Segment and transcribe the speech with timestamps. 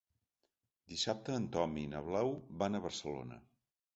[0.93, 3.41] Dissabte en Tom i na Blau van a Barcelona.